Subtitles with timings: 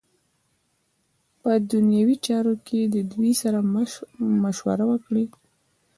[1.41, 3.59] په دنیوی چارو کی ددوی سره
[4.43, 5.25] مشوره وکړی.